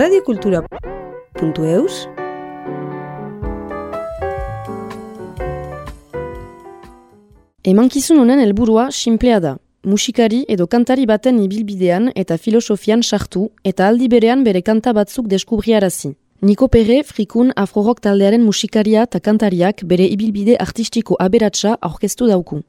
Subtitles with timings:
[0.00, 1.94] radiokultura.eus
[7.64, 9.56] Emankizun honen helburua sinplea da.
[9.84, 16.14] Musikari edo kantari baten ibilbidean eta filosofian sartu eta aldi berean bere kanta batzuk deskubriarazi.
[16.40, 22.62] Niko Perre, frikun afrorok taldearen musikaria eta kantariak bere ibilbide artistiko aberatsa aurkeztu dauku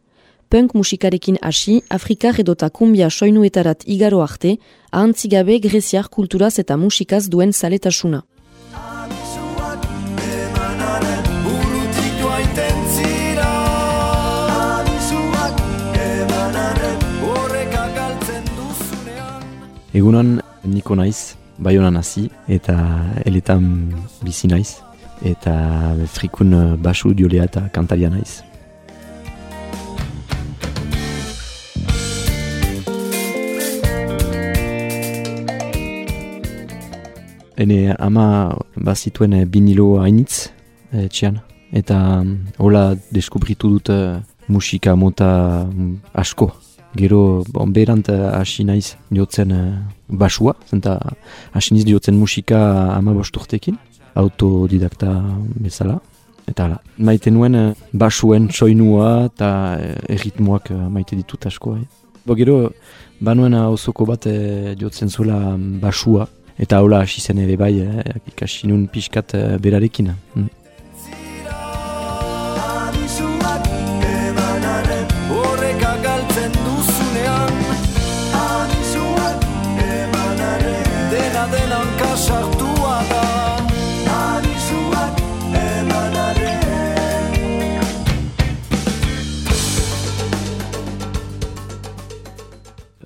[0.52, 4.58] punk musikarekin hasi, Afrikar edota kumbia soinuetarat igaro arte,
[4.92, 8.24] ahantzigabe greziar kulturaz eta musikaz duen zaletasuna.
[19.94, 22.76] Egunan niko naiz, baionan hasi eta
[23.26, 23.66] eletan
[24.24, 24.70] bizi naiz
[25.24, 25.58] eta
[26.12, 28.51] frikun basu diolea eta kantaria naiz.
[37.62, 40.50] Ene ama bazituen eh, binilo hainitz
[40.90, 41.38] e, txian.
[41.78, 44.18] Eta mm, hola deskubritu dut eh,
[44.50, 45.92] musika mota mm,
[46.24, 46.50] asko.
[46.98, 49.54] Gero bon, berant hasi naiz diotzen
[50.10, 50.98] basua, zenta
[51.54, 52.58] hasi niz diotzen musika
[52.98, 53.78] ama bosturtekin,
[54.20, 55.14] autodidakta
[55.62, 56.02] bezala.
[56.50, 57.56] Eta ala, maite nuen
[57.94, 59.52] basuen soinua eta
[60.10, 61.78] erritmoak maite ditut asko.
[61.78, 61.86] Eh.
[62.26, 62.58] Bo gero,
[63.22, 66.28] banuen osoko bat e, diotzen zuela mm, basua,
[66.62, 70.14] Eta hola hasi zen ere bai, eh, ikasi nun pixkat eh, berarekin.
[70.36, 70.50] Mm.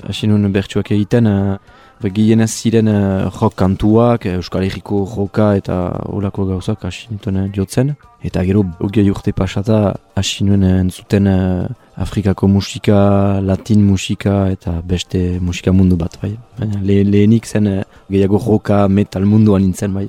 [0.06, 1.75] Hasi nun bertsuak egiten, uh,
[2.14, 5.78] Gehienez ziren uh, rock kantuak, eh, Euskal Herriko roka eta
[6.14, 7.96] olako gauzak hasi nituen uh, jotzen.
[8.26, 11.68] Eta gero, ogei urte pasata, hasi nuen entzuten uh,
[11.98, 16.36] Afrikako musika, latin musika eta beste musika mundu bat, bai.
[16.60, 20.08] Le, lehenik zen uh, gehiago roka, metal munduan nintzen, bai.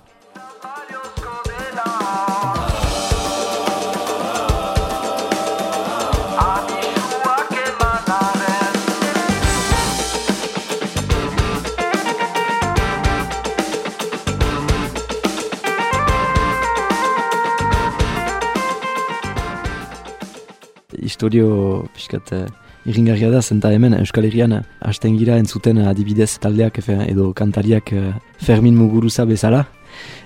[21.16, 22.44] Historio pixkat uh,
[22.84, 27.90] irringarria da, zenta hemen Euskal Herrian hasten gira entzuten adibidez taldeak edo kantariak
[28.38, 29.64] Fermin Muguruza bezala.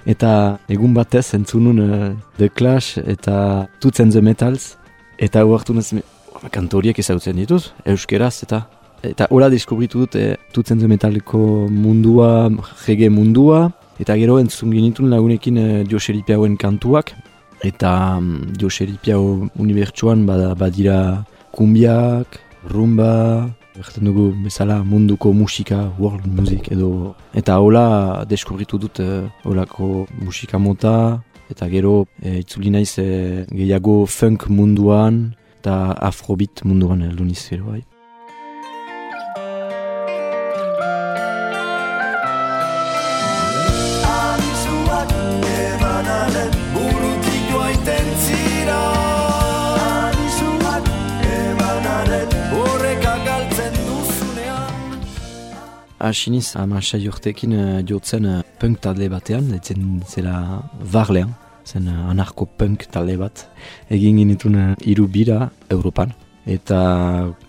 [0.05, 4.75] Eta egun batez entzunun uh, The Clash eta Tutzen The Metals.
[5.21, 5.93] Eta huartu nez,
[6.51, 8.65] kantoriek ezagutzen dituz, euskeraz eta
[9.07, 12.51] eta hola deskubritu dut e, Tutzen The Metaleko mundua,
[12.85, 13.71] jege mundua.
[14.01, 16.25] Eta gero entzun genitun lagunekin e, Joseri
[16.59, 17.15] kantuak,
[17.63, 22.41] Eta um, Joseripia unibertsuan badira kumbiak,
[22.71, 27.15] rumba, berten dugu bezala munduko musika, world music edo.
[27.35, 31.21] Eta hola deskubritu dut uh, holako musika mota,
[31.51, 37.83] eta gero e, itzuli naiz e, gehiago funk munduan eta afrobeat munduan heldu niz bai.
[56.01, 61.35] Asiniz, amasai urtekin uh, jotzen uh, punk talde batean, etzen zela varlean,
[61.69, 63.43] zen uh, anarko-punk talde bat.
[63.93, 66.15] Egin ginitun uh, iru bira Europan,
[66.49, 66.79] eta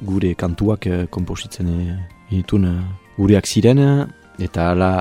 [0.03, 1.95] gure kantuak uh, kompositzen uh,
[2.27, 2.75] ginitun uh,
[3.15, 3.79] gureak ziren,
[4.35, 4.91] eta ala,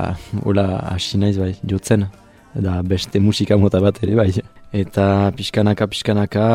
[0.44, 2.06] hola asinaiz bai, jotzen,
[2.54, 4.30] da beste musika mota bat ere bai.
[4.70, 6.46] Eta pixkanaka, pixkanaka,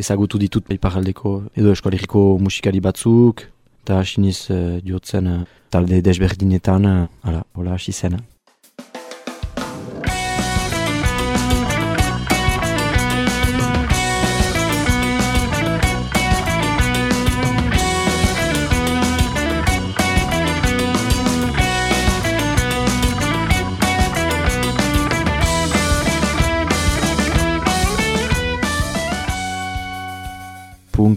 [0.00, 3.50] ezagutu ditut iparaldeko edo eskoaleriko musikari batzuk,
[3.82, 8.20] eta asiniz uh, jotzen uh, talde desberdinetan, uh, ala, hola hasi zen.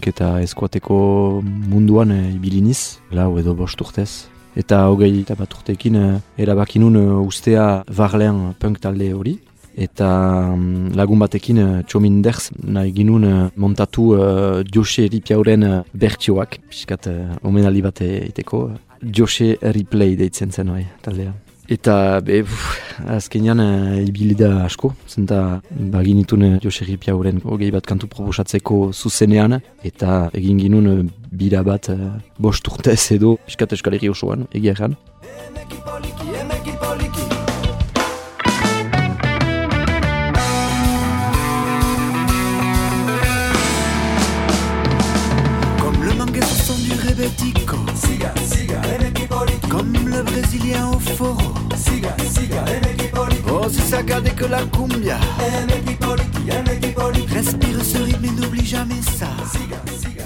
[0.06, 0.96] Eta eskuateko
[1.44, 4.26] munduan e, ibiliniz, lau edo bost urtez.
[4.56, 6.06] Eta hogei eta bat urtekin e,
[6.40, 9.36] erabakinun e, ustea varlean punk talde hori.
[9.76, 10.08] Eta
[10.54, 13.26] um, lagun batekin uh, txomin derz nahi ginun
[13.60, 18.70] montatu uh, Jose Ripiauren uh, bertioak, piskat uh, omenaldi bat egiteko.
[19.04, 21.34] Jose Replay deitzen zen bai, taldea.
[21.68, 22.76] Eta, be, uf,
[23.10, 29.58] azkenean, e, ibilida asko, zenta baginitun e, Jose Ripia horren hogei bat kantu proposatzeko zuzenean,
[29.82, 30.96] eta egin ginun e,
[31.34, 31.98] bira bat e,
[32.38, 34.94] bost urtez edo, piskat eskaleri osoan, egia erran.
[49.68, 51.54] Brésilien au foro.
[51.76, 52.64] Siga, siga,
[53.48, 55.18] Oh, c'est ça, gardez que la cumbia.
[57.32, 59.28] Respire ce rythme et n'oublie jamais ça.
[59.52, 60.24] Siga, siga,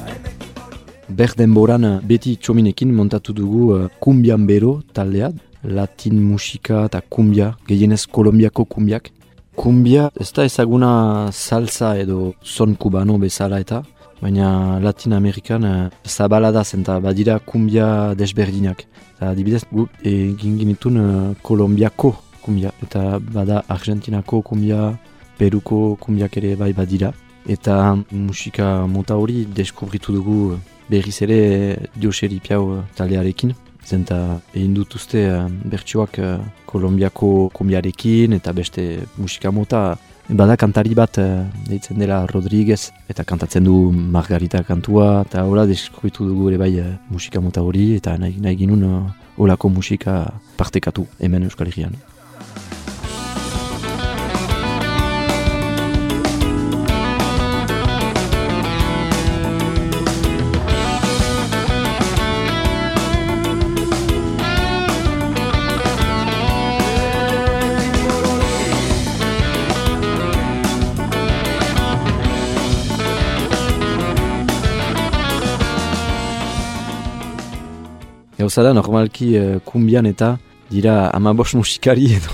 [1.08, 5.32] Berdenboran beti txominekin montatu dugu uh, kumbian bero taldea,
[5.64, 9.10] latin musika eta kumbia, gehienez kolombiako kumbiak.
[9.56, 13.82] Kumbia ez da ezaguna salsa edo son kubano bezala eta,
[14.20, 18.86] baina Latin Amerikan uh, zabala da zen badira kumbia desberdinak.
[19.16, 24.98] Eta adibidez, gu egin ginitun uh, Kolombiako kumbia, eta bada Argentinako kumbia,
[25.38, 27.12] Peruko kumbiak ere bai badira.
[27.48, 30.58] Eta musika mota hori deskubritu dugu
[30.90, 33.54] berriz ere Dioseri Piau taldearekin.
[33.84, 39.96] Zenta egin dut uste uh, bertsuak uh, Kolombiako kumbiarekin eta beste musika mota
[40.30, 46.28] Bada kantari bat, uh, deitzen dela Rodriguez, eta kantatzen du Margarita kantua, eta hola deskribitu
[46.28, 49.00] dugu ere bai uh, musika mota hori, eta nahi, nahi ginun uh,
[49.42, 50.20] holako musika
[50.56, 51.98] partekatu hemen Euskal Herrian.
[78.50, 80.34] Da, normalki uh, kumbian eta
[80.70, 82.32] dira amabos musikari edo.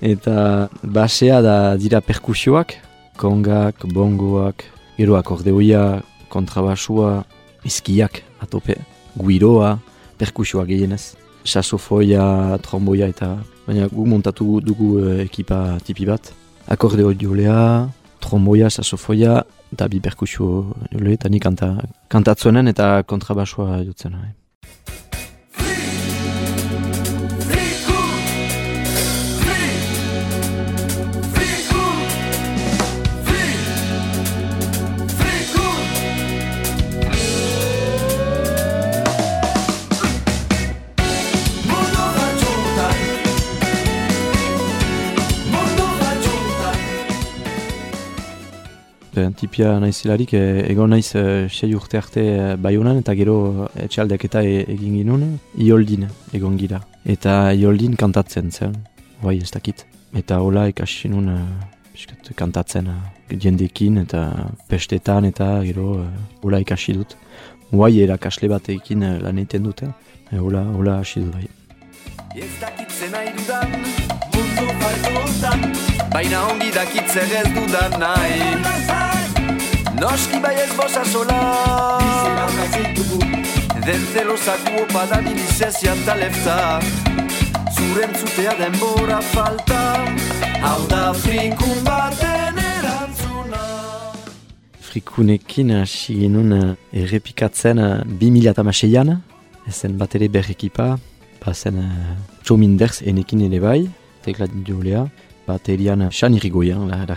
[0.00, 2.76] Eta basea da dira perkusioak,
[3.18, 4.62] kongak, bongoak,
[4.96, 7.24] gero akordeoia, kontrabasua,
[7.66, 8.78] izkiak atope,
[9.18, 9.78] guiroa,
[10.18, 11.16] perkusioa gehienez.
[11.42, 13.34] Sasofoia, tromboia eta
[13.66, 16.30] baina gu montatu dugu uh, ekipa tipi bat.
[16.70, 17.90] Akordeo jolea,
[18.22, 19.42] tromboia, sasofoia,
[19.74, 21.74] eta bi perkusio jole, eta ni kanta,
[22.08, 24.14] kantatzuenen eta kontrabasua jotzen.
[49.36, 54.42] Tipia naizelarik, e, egon naiz e, sei urte arte e, baiunan eta gero etxaldeak eta
[54.44, 55.24] e, egin ginun,
[55.66, 56.80] ioldin egon gira.
[57.04, 58.76] Eta ioldin kantatzen zen,
[59.22, 59.86] bai ez dakit.
[60.16, 61.38] Eta hola ikasi nun e,
[62.36, 62.96] kantatzen e,
[63.36, 64.24] jendekin eta
[64.68, 66.08] pestetan eta gero e,
[66.42, 67.16] hola ikasi dut.
[67.72, 69.92] Bai erakasle batekin e, lan egiten dute,
[70.30, 71.48] e, hola, hola hasi dut bai.
[72.36, 73.78] Ez dakitzen nahi dudan,
[74.34, 75.16] mundu faltu
[76.16, 78.65] baina ongi dakitzen ez dudan nahi.
[80.00, 81.40] Noski bai ez bosa sola.
[83.86, 86.56] Den zelo zaku opa da bilizezia eta lefta
[87.76, 89.80] Zuren zutea denbora falta.
[90.60, 93.62] Hau da frikun baten erantzuna.
[94.90, 99.16] Frikunekin hasi genuen eh, errepikatzen uh, bi mila eta maseian
[99.66, 100.96] Ezen bat ere berrekipa
[101.40, 103.80] Bazen uh, txominders enekin ere bai
[104.26, 105.06] Teklat jolea.
[105.46, 107.14] Baterian xan irrigoian, la, la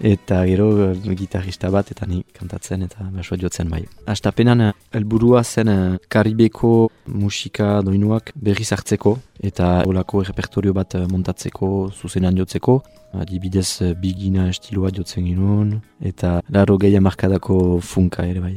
[0.00, 3.84] eta gero uh, gitarrista bat eta nik kantatzen eta baso jotzen bai.
[4.06, 12.36] Astapenan uh, helburua zen Karibeko musika doinuak berriz hartzeko eta olako repertorio bat montatzeko zuzenan
[12.36, 12.80] jotzeko.
[13.18, 18.56] Adibidez bigina estiloa jotzen ginuen eta laro gehiago markadako funka ere bai.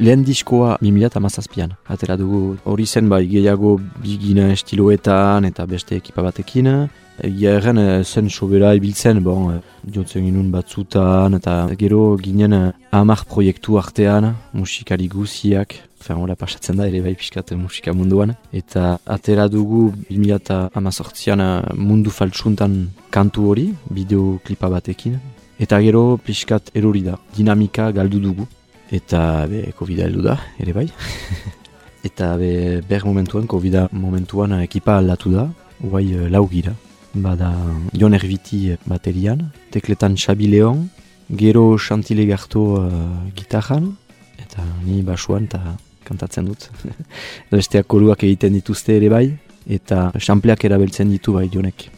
[0.00, 1.74] Lehen diskoa 2008an.
[1.92, 6.70] Atera dugu hori zen bai gehiago bigina estiloetan eta beste ekipa batekin.
[7.20, 9.60] Egia erren eh, zen sobera ibiltzen, bon, eh,
[9.94, 16.78] jotzen ginun batzutan eta gero ginen eh, amak proiektu artean, musikari guziak, Fer, hola pasatzen
[16.80, 18.30] da ere bai pixkat musika munduan.
[18.56, 21.42] Eta atera dugu 2018an
[21.76, 22.78] mundu faltsuntan
[23.12, 25.18] kantu hori, bideoklipa batekin.
[25.60, 28.48] Eta gero pixkat erori da, dinamika galdu dugu.
[28.90, 30.88] Eta be, covid heldu da, ere bai.
[32.08, 35.46] Eta be, ber momentuan, covid momentuan ekipa aldatu da,
[35.80, 36.74] guai lau gira.
[37.14, 37.50] Bada
[37.92, 40.88] Jon Erviti baterian, tekletan Xabi Leon,
[41.30, 42.90] gero Chantile Garto uh,
[43.34, 43.92] gitarran,
[44.38, 46.68] eta ni basuan eta kantatzen dut.
[47.50, 49.26] Besteak koruak egiten dituzte ere bai,
[49.66, 51.90] eta xampleak erabiltzen ditu bai Jonek.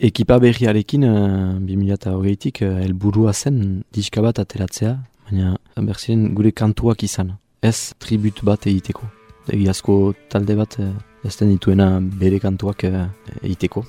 [0.00, 4.94] Ekipa berriarekin, uh, 2008-tik, uh, elburua zen diska bat ateratzea,
[5.28, 7.34] baina berziren gure kantuak izan.
[7.60, 9.04] Ez tribut bat egiteko.
[9.52, 13.02] Egiazko talde bat uh, ez den dituena bere kantuak uh,
[13.42, 13.84] egiteko.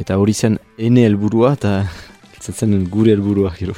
[0.00, 1.74] Eta hori zen ene helburua eta
[2.58, 3.76] zen gure helburua gero.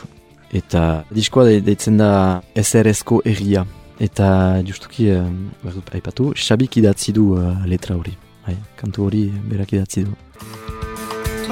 [0.54, 2.12] Eta diskoa deitzen da
[2.54, 3.66] SRS-ko erria.
[3.98, 5.26] Eta justuki, uh,
[5.64, 8.14] berdut aipatu, xabik idatzi du uh, letra hori.
[8.46, 10.14] Hai, kantu hori berak idatzi du.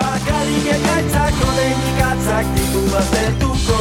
[0.01, 3.79] Bakarik ekaitzak Odenik atzak ditu baztertuko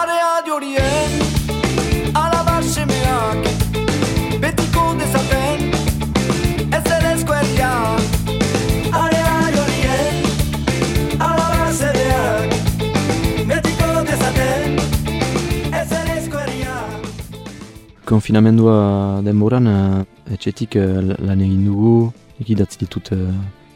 [0.00, 1.12] Area jorien
[2.22, 3.42] Alaba semeak
[4.44, 5.66] Betiko dezaten
[6.78, 7.72] Ez ere eskueria
[9.02, 10.16] Area jorien
[11.18, 12.56] Alaba semeak
[13.50, 14.80] Betiko dezaten
[15.82, 16.80] Ez ere eskueria
[18.06, 18.80] Konfinamendua
[19.26, 19.66] denboran
[20.32, 22.12] etxetik uh, lan egin dugu,
[22.42, 23.12] egidatzi ditut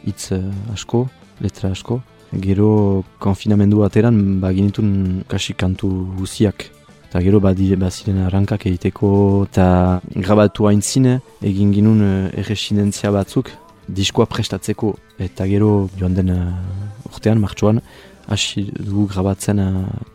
[0.05, 1.07] hitz uh, asko,
[1.41, 2.01] letra asko.
[2.43, 6.67] Gero konfinamendu ateran, ba ginitun kasi kantu guziak.
[7.07, 13.49] Eta gero ba baziren arrankak egiteko eta grabatu hain zine, egin ginun erresidentzia batzuk,
[13.87, 14.95] diskoa prestatzeko.
[15.17, 16.33] Eta gero joan den
[17.05, 17.79] urtean, martxoan,
[18.27, 19.61] hasi dugu grabatzen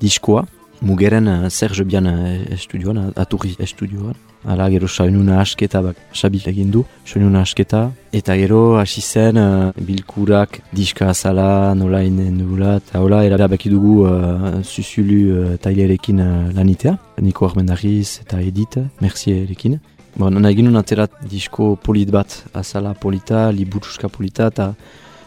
[0.00, 0.44] diskoa.
[0.82, 4.16] Mugeren uh, Serge Bian uh, estudioan, aturri estudioan.
[4.42, 7.84] Hala, gero soinuna asketa bak, sabil egin du, soinuna asketa.
[8.12, 13.70] Eta gero, hasi zen, uh, bilkurak, diska azala, nola inen dugula, eta hola, erara baki
[13.70, 16.96] dugu uh, Susulu uh, tailerekin uh, lanitea.
[17.22, 19.78] Niko Armendariz eta Edith, merci erekin.
[20.18, 24.72] Bon, nahi ginen aterat disko polit bat, azala polita, liburuska polita, eta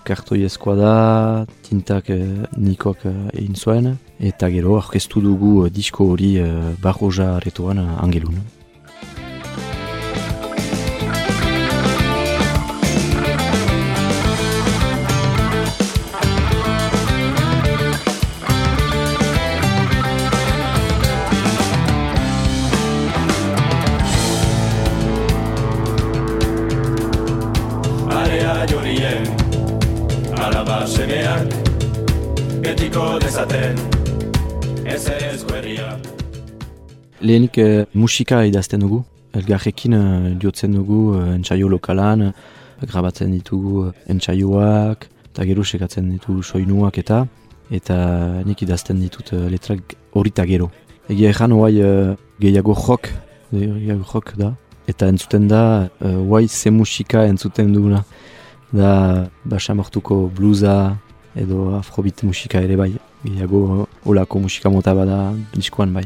[0.05, 0.93] kartoi eskoa da,
[1.65, 3.95] tintak uh, Nikok uh, egin zuen.
[4.19, 7.35] Eta gero, orkestu dugu uh, disko hori uh, barroja
[32.63, 33.79] retoan uh, angelun.
[37.21, 42.33] Lehenik uh, musika idazten dugu, elgarrekin uh, diotzen dugu uh, entsaio lokalan,
[42.81, 47.25] grabatzen ditugu uh, entsaioak, eta gero sekatzen ditugu soinuak eta,
[47.71, 47.95] eta
[48.45, 50.69] nik idazten ditut uh, letrak horita gero.
[51.09, 53.09] Egia ezan, oai uh, gehiago jok,
[53.53, 54.53] gehiago jok da,
[54.87, 58.03] eta entzuten da, oai ze musika entzuten duguna.
[58.75, 60.97] Da, basamortuko bluza
[61.35, 62.91] edo afrobit musika ere bai,
[63.23, 65.19] gehiago olako musika mota bada
[65.53, 66.03] diskoan bai.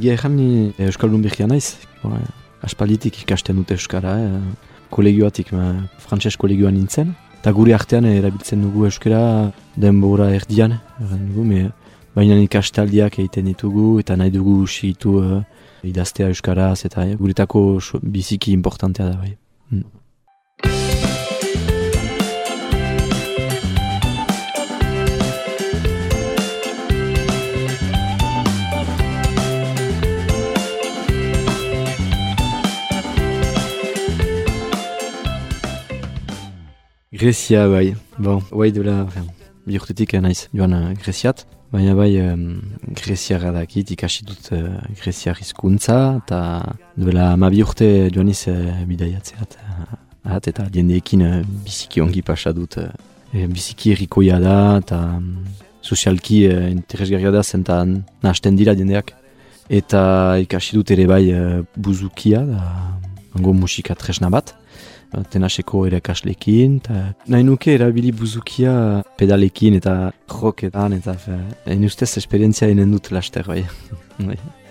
[0.00, 1.76] Egia ezan ni Euskaldun behia naiz.
[2.00, 4.38] Bon, eh, aspalditik ikasten dute Euskara, eh,
[4.88, 7.10] kolegioatik, ma, frantses kolegioan nintzen.
[7.36, 10.78] Eta gure artean erabiltzen dugu Euskara denbora erdian.
[11.02, 11.70] Dugu, me,
[12.16, 15.42] baina ikastaldiak egiten ditugu eta nahi dugu sigitu uh,
[15.84, 19.36] idaztea Euskaraz eta eh, guretako biziki importantea da bai.
[19.68, 19.99] Mm.
[37.20, 39.02] Grezia bai, bon, bai dela,
[39.68, 42.62] bi urtetik naiz joan uh, Greziat, baina bai um,
[42.96, 46.38] Greziara dakit ikasi dut uh, Greziar hizkuntza eta
[46.96, 48.54] duela ma bi urte joan iz uh,
[48.88, 51.34] bidaiatzeat, uh, eta diendeekin uh,
[51.66, 55.44] biziki ongi pasa dut, uh, biziki errikoia da eta um,
[55.84, 59.12] sozialki uh, interesgarria da zentan nahasten dira diendeak.
[59.68, 60.00] Eta
[60.40, 62.64] ikasi dut ere bai uh, buzukia, da,
[63.36, 64.56] ango musika tresna bat
[65.30, 67.02] tenaseko ere kaslekin, eta
[67.32, 68.74] nahi nuke erabili buzukia
[69.18, 69.96] pedalekin eta
[70.30, 71.16] roketan, eta
[71.66, 73.64] hain ustez esperientzia inen dut laster bai.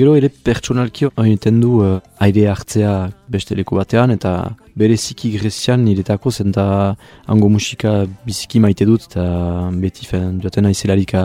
[0.00, 2.94] gero ere pertsonalki egiten du uh, aire hartzea
[3.34, 4.32] beste leku batean eta
[4.80, 6.66] bere ziki grezian niretako zen da
[7.26, 7.92] hango musika
[8.26, 9.24] biziki maite dut eta
[9.84, 11.22] beti fen joaten aizelarika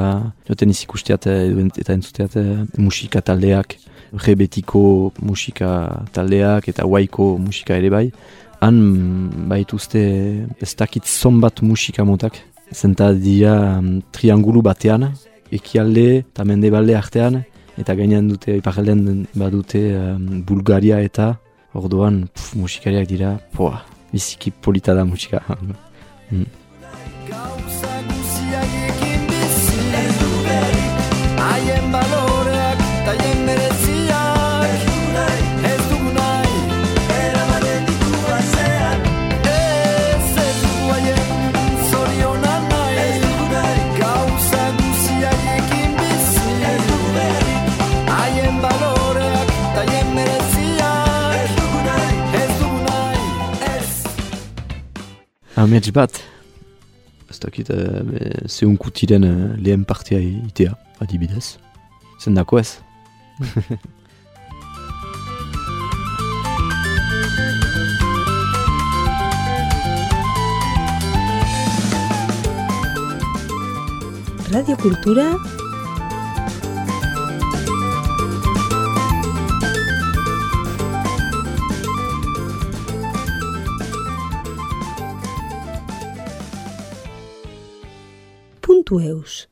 [0.47, 2.39] joaten izikusteat eta entzuteat
[2.77, 3.77] musika taldeak
[4.23, 5.69] rebetiko musika
[6.13, 8.09] taldeak eta waiko musika ere bai.
[8.61, 8.77] Han
[9.49, 10.01] baituzte
[10.61, 12.39] ez dakit zonbat musika motak.
[12.73, 15.11] Zenta dira um, triangulu batean
[15.53, 17.43] ekialde eta mendebalde artean
[17.81, 21.35] eta gainean dute iparaldean badute um, Bulgaria eta
[21.75, 22.23] orduan
[22.55, 23.81] musikariak dira poa,
[24.13, 25.43] biziki polita da musika
[26.31, 26.64] mm.
[55.75, 56.23] Amets bat,
[57.27, 57.75] ez dakit, e,
[58.47, 60.71] zehun kutiren e, lehen partia itea,
[61.03, 61.57] adibidez.
[62.23, 62.79] Zendako ez?
[74.55, 75.27] Radio Kultura
[88.87, 89.47] Santo